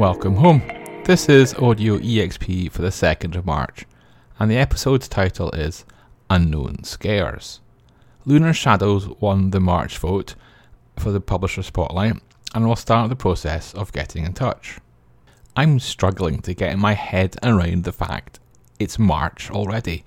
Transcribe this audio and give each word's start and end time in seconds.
Welcome 0.00 0.36
home. 0.36 0.62
This 1.04 1.28
is 1.28 1.52
Audio 1.56 1.98
EXP 1.98 2.72
for 2.72 2.80
the 2.80 2.88
2nd 2.88 3.36
of 3.36 3.44
March, 3.44 3.84
and 4.38 4.50
the 4.50 4.56
episode's 4.56 5.08
title 5.08 5.50
is 5.50 5.84
Unknown 6.30 6.84
Scares. 6.84 7.60
Lunar 8.24 8.54
Shadows 8.54 9.08
won 9.20 9.50
the 9.50 9.60
March 9.60 9.98
vote 9.98 10.36
for 10.96 11.12
the 11.12 11.20
Publisher 11.20 11.62
Spotlight 11.62 12.14
and 12.54 12.64
we'll 12.64 12.76
start 12.76 13.10
the 13.10 13.14
process 13.14 13.74
of 13.74 13.92
getting 13.92 14.24
in 14.24 14.32
touch. 14.32 14.78
I'm 15.54 15.78
struggling 15.78 16.40
to 16.40 16.54
get 16.54 16.72
in 16.72 16.80
my 16.80 16.94
head 16.94 17.36
around 17.42 17.84
the 17.84 17.92
fact 17.92 18.40
it's 18.78 18.98
March 18.98 19.50
already. 19.50 20.04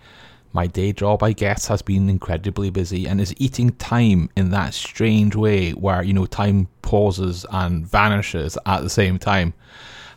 My 0.56 0.68
day 0.68 0.94
job, 0.94 1.24
I 1.24 1.34
guess, 1.34 1.68
has 1.68 1.82
been 1.82 2.10
incredibly 2.10 2.70
busy 2.70 3.08
and 3.08 3.20
is 3.20 3.34
eating 3.38 3.72
time 3.72 4.30
in 4.36 4.52
that 4.52 4.76
strange 4.76 5.36
way 5.36 5.72
where, 5.72 6.04
you 6.04 6.14
know, 6.14 6.28
time 6.28 6.68
pauses 6.84 7.44
and 7.52 7.88
vanishes 7.88 8.56
at 8.68 8.82
the 8.82 8.90
same 8.90 9.18
time. 9.18 9.56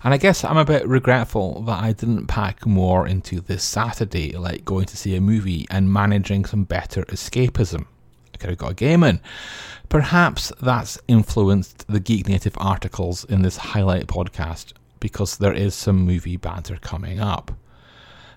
And 0.05 0.13
I 0.13 0.19
guess 0.19 0.45
I'm 0.45 0.59
a 0.59 0.65
bit 0.67 0.87
regretful 0.87 1.63
that 1.63 1.83
I 1.83 1.93
didn't 1.93 2.27
pack 2.27 2.67
more 2.67 3.09
into 3.09 3.41
this 3.41 3.65
Saturday, 3.65 4.33
like 4.33 4.67
going 4.67 4.85
to 4.85 4.97
see 4.97 5.17
a 5.17 5.23
movie 5.23 5.67
and 5.71 5.91
managing 5.91 6.45
some 6.45 6.65
better 6.65 7.05
escapism. 7.07 7.87
I 8.35 8.37
could 8.37 8.51
have 8.51 8.59
got 8.59 8.73
a 8.73 8.75
game 8.75 9.05
in. 9.05 9.23
Perhaps 9.89 10.53
that's 10.61 10.99
influenced 11.09 11.87
the 11.89 11.99
Geek 11.99 12.29
Native 12.29 12.59
articles 12.59 13.25
in 13.25 13.41
this 13.41 13.57
highlight 13.57 14.07
podcast 14.07 14.75
because 15.01 15.39
there 15.39 15.55
is 15.55 15.75
some 15.75 15.97
movie 16.05 16.37
banter 16.37 16.77
coming 16.77 17.21
up. 17.21 17.53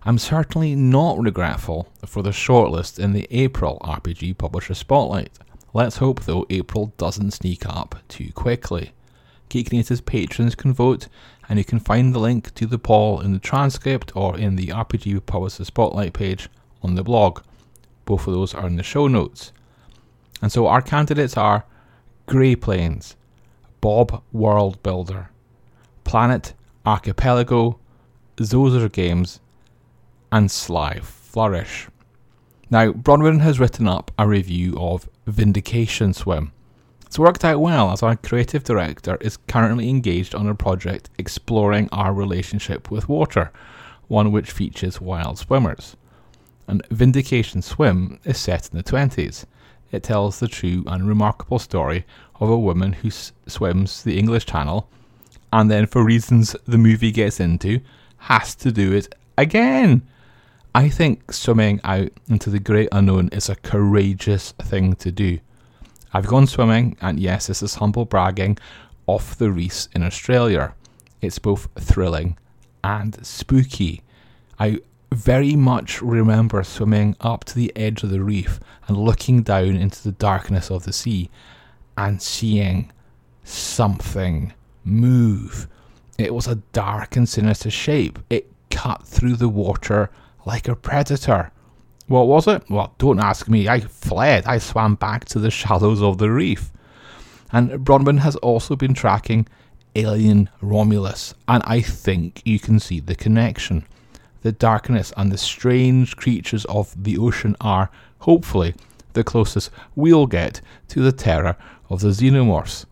I'm 0.03 0.17
certainly 0.17 0.75
not 0.75 1.19
regretful 1.19 1.89
for 2.05 2.23
the 2.23 2.29
shortlist 2.29 2.99
in 2.99 3.11
the 3.11 3.27
April 3.31 3.81
RPG 3.83 4.37
Publisher 4.37 4.73
Spotlight. 4.73 5.37
Let's 5.73 5.97
hope, 5.97 6.21
though, 6.21 6.45
April 6.49 6.93
doesn't 6.97 7.31
sneak 7.31 7.65
up 7.65 7.95
too 8.07 8.31
quickly. 8.33 8.93
Geek 9.49 9.73
Native's 9.73 9.99
patrons 9.99 10.55
can 10.55 10.73
vote, 10.73 11.07
and 11.49 11.59
you 11.59 11.65
can 11.65 11.79
find 11.79 12.13
the 12.13 12.19
link 12.19 12.53
to 12.55 12.65
the 12.65 12.79
poll 12.79 13.19
in 13.19 13.33
the 13.33 13.39
transcript 13.39 14.15
or 14.15 14.37
in 14.37 14.55
the 14.55 14.67
RPG 14.67 15.25
Publisher 15.25 15.65
Spotlight 15.65 16.13
page 16.13 16.47
on 16.81 16.95
the 16.95 17.03
blog. 17.03 17.41
Both 18.05 18.25
of 18.25 18.33
those 18.33 18.53
are 18.53 18.67
in 18.67 18.77
the 18.77 18.83
show 18.83 19.07
notes. 19.07 19.51
And 20.41 20.51
so 20.51 20.67
our 20.67 20.81
candidates 20.81 21.35
are 21.35 21.65
Grey 22.25 22.55
Plains, 22.55 23.17
Bob 23.81 24.23
World 24.31 24.81
Builder, 24.81 25.29
Planet 26.05 26.53
Archipelago, 26.85 27.79
Zoser 28.37 28.89
Games, 28.89 29.41
and 30.31 30.49
Sly 30.49 30.99
Flourish. 31.01 31.87
Now, 32.69 32.91
Bronwyn 32.91 33.39
has 33.41 33.59
written 33.59 33.87
up 33.87 34.11
a 34.17 34.27
review 34.27 34.75
of 34.77 35.09
Vindication 35.25 36.13
Swim. 36.13 36.51
It's 37.05 37.17
worked 37.17 37.43
out 37.43 37.59
well 37.59 37.91
as 37.91 38.03
our 38.03 38.15
creative 38.15 38.63
director 38.63 39.17
is 39.21 39.37
currently 39.37 39.89
engaged 39.89 40.35
on 40.35 40.47
a 40.47 40.53
project 40.53 41.09
exploring 41.17 41.89
our 41.91 42.13
relationship 42.13 42.91
with 42.91 43.09
water, 43.09 43.51
one 44.07 44.31
which 44.31 44.51
features 44.51 45.01
wild 45.01 45.39
swimmers. 45.39 45.95
And 46.67 46.85
Vindication 46.91 47.63
Swim 47.63 48.19
is 48.25 48.37
set 48.37 48.69
in 48.71 48.77
the 48.77 48.83
20s. 48.83 49.45
It 49.91 50.03
tells 50.03 50.39
the 50.39 50.47
true 50.47 50.83
and 50.85 51.07
remarkable 51.07 51.57
story 51.57 52.05
of 52.39 52.49
a 52.49 52.59
woman 52.59 52.93
who 52.93 53.07
s- 53.07 53.31
swims 53.47 54.03
the 54.03 54.19
English 54.19 54.45
Channel 54.45 54.87
and 55.51 55.69
then, 55.71 55.87
for 55.87 56.03
reasons 56.03 56.55
the 56.67 56.77
movie 56.77 57.11
gets 57.11 57.39
into, 57.39 57.79
has 58.17 58.53
to 58.55 58.71
do 58.71 58.93
it 58.93 59.15
again. 59.37 60.07
I 60.75 60.87
think 60.87 61.33
swimming 61.33 61.81
out 61.83 62.11
into 62.29 62.51
the 62.51 62.59
great 62.59 62.89
unknown 62.91 63.29
is 63.31 63.49
a 63.49 63.55
courageous 63.55 64.51
thing 64.51 64.93
to 64.97 65.11
do. 65.11 65.39
I've 66.13 66.27
gone 66.27 66.45
swimming, 66.45 66.95
and 67.01 67.19
yes, 67.19 67.47
this 67.47 67.63
is 67.63 67.75
humble 67.75 68.05
bragging, 68.05 68.57
off 69.07 69.35
the 69.35 69.49
reefs 69.49 69.89
in 69.95 70.03
Australia. 70.03 70.75
It's 71.21 71.39
both 71.39 71.67
thrilling 71.79 72.37
and 72.83 73.25
spooky. 73.25 74.03
I 74.59 74.79
very 75.11 75.55
much 75.55 76.03
remember 76.03 76.63
swimming 76.63 77.15
up 77.19 77.45
to 77.45 77.55
the 77.55 77.75
edge 77.75 78.03
of 78.03 78.11
the 78.11 78.21
reef 78.21 78.59
and 78.87 78.95
looking 78.95 79.41
down 79.41 79.75
into 79.75 80.03
the 80.03 80.11
darkness 80.11 80.69
of 80.69 80.83
the 80.83 80.93
sea 80.93 81.31
and 81.97 82.21
seeing 82.21 82.91
something 83.43 84.53
move. 84.83 85.67
It 86.19 86.33
was 86.33 86.47
a 86.47 86.61
dark 86.73 87.15
and 87.15 87.27
sinister 87.27 87.71
shape. 87.71 88.19
It 88.29 88.51
cut 88.69 89.07
through 89.07 89.37
the 89.37 89.49
water 89.49 90.11
like 90.45 90.67
a 90.67 90.75
predator. 90.75 91.51
What 92.07 92.27
was 92.27 92.47
it? 92.47 92.63
Well, 92.69 92.93
don't 92.97 93.19
ask 93.19 93.47
me. 93.47 93.67
I 93.67 93.81
fled. 93.81 94.45
I 94.45 94.57
swam 94.57 94.95
back 94.95 95.25
to 95.25 95.39
the 95.39 95.51
shallows 95.51 96.01
of 96.01 96.17
the 96.17 96.31
reef. 96.31 96.71
And 97.51 97.69
Bronwyn 97.85 98.19
has 98.19 98.35
also 98.37 98.75
been 98.75 98.93
tracking 98.93 99.47
Alien 99.95 100.49
Romulus, 100.61 101.33
and 101.47 101.63
I 101.65 101.81
think 101.81 102.41
you 102.45 102.59
can 102.59 102.79
see 102.79 102.99
the 102.99 103.15
connection. 103.15 103.85
The 104.41 104.51
darkness 104.51 105.11
and 105.17 105.31
the 105.31 105.37
strange 105.37 106.15
creatures 106.15 106.65
of 106.65 106.95
the 107.03 107.17
ocean 107.17 107.55
are, 107.59 107.89
hopefully, 108.19 108.75
the 109.13 109.23
closest 109.23 109.71
we'll 109.95 110.27
get 110.27 110.61
to 110.89 111.01
the 111.01 111.11
terror 111.11 111.57
of 111.89 112.01
the 112.01 112.09
xenomorphs. 112.09 112.85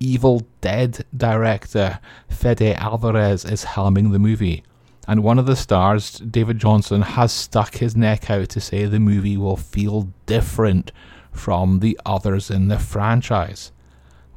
Evil 0.00 0.42
Dead 0.60 1.04
director 1.16 2.00
Fede 2.28 2.76
Alvarez 2.76 3.44
is 3.44 3.64
helming 3.64 4.12
the 4.12 4.18
movie 4.18 4.62
and 5.06 5.22
one 5.22 5.38
of 5.38 5.46
the 5.46 5.56
stars, 5.56 6.18
David 6.18 6.58
Jonsson, 6.58 7.02
has 7.02 7.32
stuck 7.32 7.76
his 7.76 7.96
neck 7.96 8.30
out 8.30 8.48
to 8.50 8.60
say 8.60 8.84
the 8.84 8.98
movie 8.98 9.36
will 9.36 9.56
feel 9.56 10.08
different 10.26 10.90
from 11.30 11.80
the 11.80 11.98
others 12.04 12.50
in 12.50 12.68
the 12.68 12.78
franchise. 12.78 13.70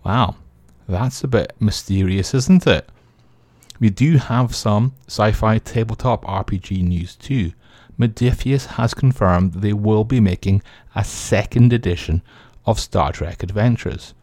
Wow, 0.03 0.35
that's 0.87 1.23
a 1.23 1.27
bit 1.27 1.53
mysterious, 1.59 2.33
isn't 2.33 2.67
it? 2.67 2.89
We 3.79 3.89
do 3.89 4.17
have 4.17 4.53
some 4.53 4.93
sci 5.07 5.31
fi 5.31 5.57
tabletop 5.57 6.25
RPG 6.25 6.83
news 6.83 7.15
too. 7.15 7.53
Modiphius 7.97 8.65
has 8.65 8.93
confirmed 8.93 9.53
they 9.53 9.73
will 9.73 10.03
be 10.03 10.19
making 10.19 10.61
a 10.95 11.03
second 11.03 11.73
edition 11.73 12.21
of 12.65 12.79
Star 12.79 13.11
Trek 13.11 13.41
Adventures. 13.41 14.13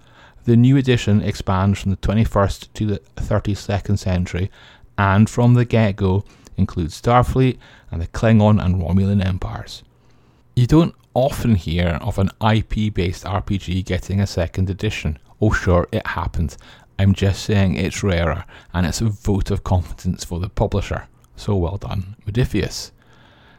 The 0.45 0.57
new 0.57 0.77
edition 0.77 1.23
expands 1.23 1.81
from 1.81 1.91
the 1.91 1.97
21st 1.97 2.73
to 2.75 2.87
the 2.87 2.99
32nd 3.17 3.99
century 3.99 4.51
and 4.99 5.29
from 5.29 5.55
the 5.55 5.65
get 5.65 5.97
go 5.97 6.25
includes 6.57 7.01
Starfleet 7.01 7.59
and 7.91 8.01
the 8.01 8.07
Klingon 8.07 8.63
and 8.63 8.77
Romulan 8.77 9.25
empires. 9.25 9.83
You 10.55 10.67
don't 10.67 10.95
often 11.15 11.55
hear 11.55 11.99
of 12.01 12.19
an 12.19 12.31
IP 12.41 12.93
based 12.93 13.25
RPG 13.25 13.85
getting 13.85 14.21
a 14.21 14.27
second 14.27 14.71
edition. 14.71 15.19
Oh, 15.41 15.53
sure, 15.53 15.89
it 15.93 16.07
happens. 16.07 16.57
I'm 16.99 17.13
just 17.13 17.43
saying 17.43 17.77
it's 17.77 18.03
rarer 18.03 18.45
and 18.73 18.87
it's 18.87 19.01
a 19.01 19.07
vote 19.07 19.51
of 19.51 19.65
confidence 19.65 20.25
for 20.25 20.41
the 20.41 20.49
publisher. 20.49 21.09
So 21.37 21.57
well 21.57 21.77
done, 21.77 22.17
Modiphius. 22.27 22.91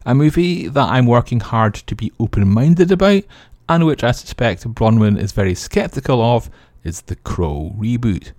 A 0.06 0.16
movie 0.16 0.68
that 0.68 0.90
I'm 0.90 1.06
working 1.06 1.40
hard 1.40 1.76
to 1.76 1.96
be 1.96 2.12
open 2.20 2.47
minded 2.47 2.92
about 2.92 3.24
and 3.70 3.86
which 3.86 4.03
I 4.03 4.12
suspect 4.12 4.68
Bronwyn 4.68 5.20
is 5.20 5.34
very 5.34 5.53
sceptical 5.53 6.22
of 6.22 6.50
is 6.84 7.02
the 7.02 7.16
Crow 7.16 7.76
reboot. 7.78 8.31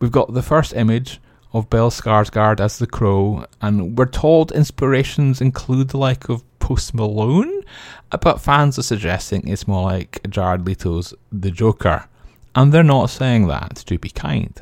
We've 0.00 0.10
got 0.10 0.32
the 0.32 0.42
first 0.42 0.72
image 0.74 1.20
of 1.54 1.70
Bill 1.70 1.88
Skarsgård 1.88 2.58
as 2.58 2.78
the 2.78 2.86
Crow, 2.86 3.46
and 3.62 3.96
we're 3.96 4.06
told 4.06 4.50
inspirations 4.50 5.40
include 5.40 5.88
the 5.88 5.98
like 5.98 6.28
of 6.28 6.42
Post 6.58 6.94
Malone, 6.94 7.62
uh, 8.10 8.16
but 8.16 8.40
fans 8.40 8.76
are 8.76 8.82
suggesting 8.82 9.46
it's 9.46 9.68
more 9.68 9.84
like 9.84 10.20
Jared 10.28 10.66
Leto's 10.66 11.14
The 11.30 11.52
Joker, 11.52 12.08
and 12.56 12.72
they're 12.72 12.82
not 12.82 13.06
saying 13.06 13.46
that 13.46 13.76
to 13.86 13.98
be 13.98 14.10
kind. 14.10 14.60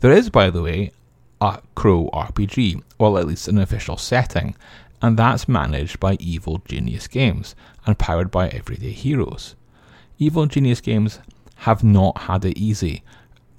There 0.00 0.12
is, 0.12 0.30
by 0.30 0.48
the 0.48 0.62
way, 0.62 0.92
a 1.42 1.60
Crow 1.74 2.08
RPG, 2.14 2.82
well, 2.98 3.18
at 3.18 3.26
least 3.26 3.46
an 3.46 3.58
official 3.58 3.98
setting, 3.98 4.56
and 5.02 5.18
that's 5.18 5.46
managed 5.46 6.00
by 6.00 6.14
Evil 6.20 6.62
Genius 6.64 7.06
Games 7.06 7.54
and 7.84 7.98
powered 7.98 8.30
by 8.30 8.48
Everyday 8.48 8.92
Heroes. 8.92 9.56
Evil 10.18 10.46
Genius 10.46 10.80
Games 10.80 11.18
have 11.56 11.84
not 11.84 12.16
had 12.22 12.46
it 12.46 12.56
easy, 12.56 13.02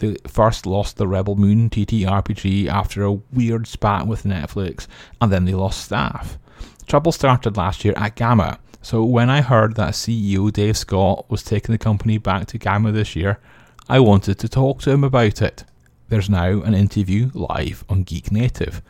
they 0.01 0.18
first 0.27 0.65
lost 0.65 0.98
the 0.98 1.07
Rebel 1.07 1.36
Moon 1.36 1.69
TTRPG 1.69 2.68
after 2.68 3.03
a 3.03 3.13
weird 3.13 3.68
spat 3.68 4.06
with 4.06 4.24
Netflix, 4.24 4.88
and 5.21 5.31
then 5.31 5.45
they 5.45 5.53
lost 5.53 5.86
staff. 5.86 6.38
Trouble 6.86 7.13
started 7.13 7.56
last 7.56 7.86
year 7.86 7.94
at 7.95 8.15
GAMA, 8.15 8.59
so 8.81 9.03
when 9.03 9.30
I 9.30 9.42
heard 9.42 9.75
that 9.75 9.94
CEO 9.94 10.51
Dave 10.51 10.75
Scott 10.75 11.30
was 11.30 11.44
taking 11.44 11.71
the 11.71 11.77
company 11.77 12.18
back 12.18 12.48
to 12.48 12.57
GAMA 12.57 12.92
this 12.92 13.15
year, 13.15 13.39
I 13.88 14.00
wanted 14.00 14.39
to 14.39 14.50
talk 14.50 14.81
to 14.81 14.92
him 14.92 15.03
about 15.03 15.42
it. 15.42 15.63
There's 16.09 16.30
now 16.30 16.62
an 16.62 16.74
interview 16.74 17.30
live 17.33 17.86
on 17.88 18.04
Geek 18.04 18.31
Native. 18.31 18.81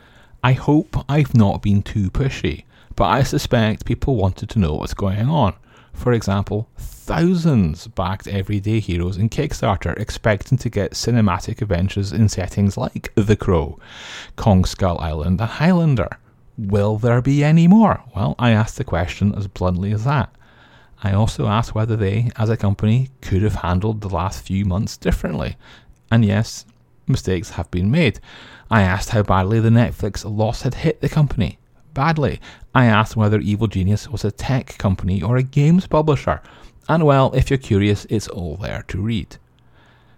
I 0.42 0.54
hope 0.54 1.04
I've 1.08 1.36
not 1.36 1.62
been 1.62 1.82
too 1.82 2.10
pushy, 2.10 2.64
but 2.96 3.04
I 3.04 3.22
suspect 3.22 3.84
people 3.84 4.16
wanted 4.16 4.48
to 4.50 4.58
know 4.58 4.74
what's 4.74 4.94
going 4.94 5.28
on. 5.28 5.54
For 5.92 6.12
example, 6.12 6.68
thousands 6.76 7.86
backed 7.86 8.26
Everyday 8.26 8.80
Heroes 8.80 9.16
in 9.16 9.28
Kickstarter, 9.28 9.98
expecting 9.98 10.58
to 10.58 10.70
get 10.70 10.92
cinematic 10.92 11.62
adventures 11.62 12.12
in 12.12 12.28
settings 12.28 12.76
like 12.76 13.12
The 13.14 13.36
Crow, 13.36 13.78
Kong 14.36 14.64
Skull 14.64 14.98
Island, 14.98 15.40
and 15.40 15.50
Highlander. 15.50 16.18
Will 16.58 16.98
there 16.98 17.22
be 17.22 17.42
any 17.44 17.66
more? 17.68 18.02
Well, 18.14 18.34
I 18.38 18.50
asked 18.50 18.76
the 18.76 18.84
question 18.84 19.34
as 19.34 19.46
bluntly 19.46 19.92
as 19.92 20.04
that. 20.04 20.34
I 21.02 21.12
also 21.12 21.46
asked 21.46 21.74
whether 21.74 21.96
they, 21.96 22.30
as 22.36 22.50
a 22.50 22.56
company, 22.56 23.10
could 23.20 23.42
have 23.42 23.56
handled 23.56 24.00
the 24.00 24.08
last 24.08 24.44
few 24.44 24.64
months 24.64 24.96
differently. 24.96 25.56
And 26.10 26.24
yes, 26.24 26.64
mistakes 27.06 27.50
have 27.50 27.70
been 27.70 27.90
made. 27.90 28.20
I 28.70 28.82
asked 28.82 29.10
how 29.10 29.22
badly 29.22 29.60
the 29.60 29.70
Netflix 29.70 30.24
loss 30.24 30.62
had 30.62 30.74
hit 30.74 31.00
the 31.00 31.08
company. 31.08 31.58
Badly. 31.94 32.40
I 32.74 32.86
asked 32.86 33.16
whether 33.16 33.38
Evil 33.40 33.66
Genius 33.66 34.08
was 34.08 34.24
a 34.24 34.30
tech 34.30 34.78
company 34.78 35.22
or 35.22 35.36
a 35.36 35.42
games 35.42 35.86
publisher. 35.86 36.40
And 36.88 37.04
well, 37.04 37.32
if 37.34 37.50
you're 37.50 37.58
curious, 37.58 38.06
it's 38.08 38.28
all 38.28 38.56
there 38.56 38.84
to 38.88 39.00
read. 39.00 39.36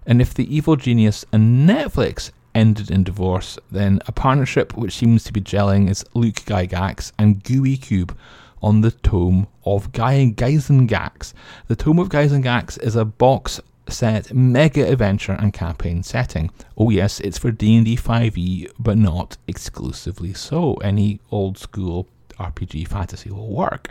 And 0.06 0.20
if 0.20 0.34
the 0.34 0.54
Evil 0.54 0.76
Genius 0.76 1.24
and 1.32 1.68
Netflix 1.68 2.30
ended 2.54 2.90
in 2.90 3.04
divorce, 3.04 3.58
then 3.70 4.00
a 4.06 4.12
partnership 4.12 4.76
which 4.76 4.96
seems 4.96 5.24
to 5.24 5.32
be 5.32 5.40
gelling 5.40 5.90
is 5.90 6.04
Luke 6.14 6.36
Gygax 6.36 7.12
and 7.18 7.42
Gooey 7.42 7.76
Cube 7.76 8.16
on 8.62 8.80
the 8.80 8.92
Tome 8.92 9.46
of 9.66 9.92
Gyzaengaxx. 9.92 11.32
The 11.66 11.76
Tome 11.76 11.98
of 11.98 12.08
Gyzaengaxx 12.08 12.82
is 12.82 12.96
a 12.96 13.04
box 13.04 13.60
set 13.88 14.32
mega 14.34 14.90
adventure 14.90 15.32
and 15.32 15.52
campaign 15.52 16.02
setting. 16.02 16.50
Oh 16.76 16.90
yes, 16.90 17.20
it's 17.20 17.38
for 17.38 17.50
D&D 17.50 17.96
5e, 17.96 18.70
but 18.78 18.96
not 18.96 19.36
exclusively 19.46 20.32
so. 20.32 20.74
Any 20.76 21.20
old 21.30 21.58
school 21.58 22.08
RPG 22.38 22.88
fantasy 22.88 23.30
will 23.30 23.50
work. 23.50 23.88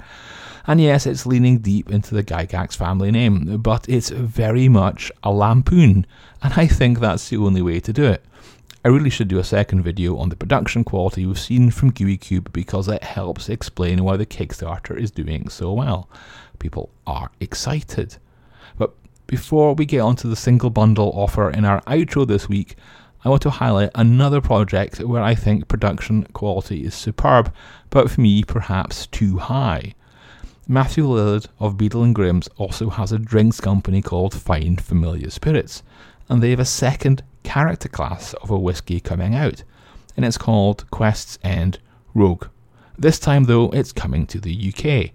And 0.65 0.79
yes, 0.79 1.05
it's 1.05 1.25
leaning 1.25 1.59
deep 1.59 1.91
into 1.91 2.15
the 2.15 2.23
Gygax 2.23 2.75
family 2.75 3.11
name, 3.11 3.57
but 3.57 3.87
it's 3.89 4.09
very 4.09 4.69
much 4.69 5.11
a 5.21 5.31
lampoon, 5.31 6.05
and 6.41 6.53
I 6.55 6.67
think 6.67 6.99
that's 6.99 7.29
the 7.29 7.37
only 7.37 7.61
way 7.61 7.79
to 7.81 7.93
do 7.93 8.05
it. 8.05 8.23
I 8.85 8.89
really 8.89 9.09
should 9.09 9.29
do 9.29 9.39
a 9.39 9.45
second 9.45 9.83
video 9.83 10.17
on 10.17 10.27
the 10.27 10.35
production 10.35 10.83
quality 10.83 11.25
we've 11.25 11.39
seen 11.39 11.71
from 11.71 11.91
Gooey 11.91 12.17
Cube 12.17 12.51
because 12.51 12.89
it 12.89 13.03
helps 13.03 13.47
explain 13.47 14.03
why 14.03 14.17
the 14.17 14.25
Kickstarter 14.25 14.97
is 14.97 15.09
doing 15.09 15.47
so 15.47 15.71
well. 15.71 16.09
People 16.59 16.89
are 17.07 17.31
excited. 17.39 18.17
But 18.77 18.93
before 19.33 19.73
we 19.73 19.83
get 19.83 19.99
onto 19.99 20.29
the 20.29 20.35
single 20.35 20.69
bundle 20.69 21.11
offer 21.15 21.49
in 21.49 21.65
our 21.65 21.81
outro 21.85 22.27
this 22.27 22.47
week, 22.47 22.75
I 23.25 23.29
want 23.29 23.41
to 23.41 23.49
highlight 23.49 23.89
another 23.95 24.39
project 24.41 24.99
where 24.99 25.23
I 25.23 25.33
think 25.33 25.67
production 25.67 26.25
quality 26.33 26.85
is 26.85 26.93
superb, 26.93 27.51
but 27.89 28.11
for 28.11 28.21
me 28.21 28.43
perhaps 28.43 29.07
too 29.07 29.39
high. 29.39 29.95
Matthew 30.67 31.05
Lillard 31.07 31.47
of 31.59 31.77
Beadle 31.77 32.03
and 32.03 32.13
Grimm's 32.13 32.47
also 32.57 32.91
has 32.91 33.11
a 33.11 33.17
drinks 33.17 33.59
company 33.59 34.03
called 34.03 34.35
Fine 34.35 34.77
Familiar 34.77 35.31
Spirits, 35.31 35.81
and 36.29 36.43
they 36.43 36.51
have 36.51 36.59
a 36.59 36.65
second 36.65 37.23
character 37.41 37.89
class 37.89 38.35
of 38.35 38.51
a 38.51 38.59
whiskey 38.59 38.99
coming 38.99 39.33
out, 39.33 39.63
and 40.15 40.23
it's 40.23 40.37
called 40.37 40.85
Quest's 40.91 41.39
End 41.41 41.79
Rogue. 42.13 42.45
This 42.99 43.17
time, 43.17 43.45
though, 43.45 43.71
it's 43.71 43.93
coming 43.93 44.27
to 44.27 44.39
the 44.39 44.71
UK. 44.71 45.09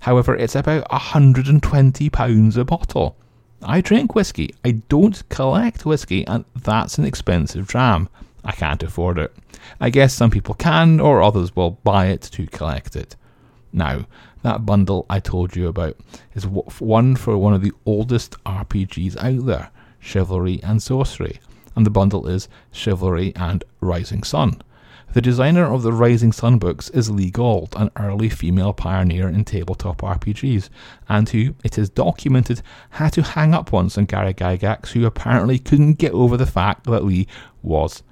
However, 0.00 0.34
it's 0.34 0.56
about 0.56 0.88
£120 0.88 2.56
a 2.56 2.64
bottle. 2.64 3.16
I 3.62 3.80
drink 3.80 4.14
whiskey, 4.14 4.54
I 4.64 4.72
don't 4.88 5.28
collect 5.28 5.84
whiskey, 5.84 6.26
and 6.26 6.44
that's 6.54 6.98
an 6.98 7.04
expensive 7.04 7.66
dram. 7.66 8.08
I 8.44 8.52
can't 8.52 8.82
afford 8.82 9.18
it. 9.18 9.34
I 9.80 9.90
guess 9.90 10.14
some 10.14 10.30
people 10.30 10.54
can, 10.54 10.98
or 10.98 11.22
others 11.22 11.54
will 11.54 11.72
buy 11.84 12.06
it 12.06 12.22
to 12.32 12.46
collect 12.46 12.96
it. 12.96 13.16
Now, 13.72 14.06
that 14.42 14.64
bundle 14.64 15.04
I 15.10 15.20
told 15.20 15.54
you 15.54 15.68
about 15.68 15.96
is 16.34 16.46
one 16.46 17.16
for 17.16 17.36
one 17.36 17.52
of 17.52 17.62
the 17.62 17.72
oldest 17.84 18.42
RPGs 18.44 19.16
out 19.18 19.46
there 19.46 19.70
Chivalry 20.00 20.60
and 20.62 20.82
Sorcery 20.82 21.40
and 21.76 21.86
the 21.86 21.90
bundle 21.90 22.26
is 22.26 22.48
Chivalry 22.72 23.32
and 23.36 23.64
Rising 23.80 24.22
Sun. 24.22 24.62
The 25.12 25.20
designer 25.20 25.64
of 25.64 25.82
the 25.82 25.92
Rising 25.92 26.30
Sun 26.30 26.58
books 26.58 26.88
is 26.90 27.10
Lee 27.10 27.32
Gold, 27.32 27.74
an 27.76 27.90
early 27.96 28.28
female 28.28 28.72
pioneer 28.72 29.28
in 29.28 29.44
tabletop 29.44 30.02
RPGs, 30.02 30.68
and 31.08 31.28
who, 31.28 31.56
it 31.64 31.76
is 31.78 31.90
documented, 31.90 32.62
had 32.90 33.14
to 33.14 33.22
hang 33.22 33.52
up 33.52 33.72
once 33.72 33.98
on 33.98 34.04
Gary 34.04 34.32
Gygax, 34.32 34.92
who 34.92 35.04
apparently 35.06 35.58
couldn't 35.58 35.94
get 35.94 36.12
over 36.12 36.36
the 36.36 36.46
fact 36.46 36.84
that 36.84 37.04
Lee 37.04 37.26
was 37.60 38.04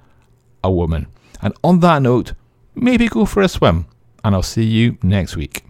a 0.61 0.69
woman. 0.69 1.07
And 1.41 1.53
on 1.63 1.79
that 1.79 2.01
note, 2.01 2.33
maybe 2.75 3.07
go 3.07 3.23
for 3.23 3.41
a 3.41 3.47
swim, 3.47 3.85
and 4.25 4.35
I'll 4.35 4.43
see 4.43 4.65
you 4.65 4.97
next 5.01 5.37
week. 5.37 5.68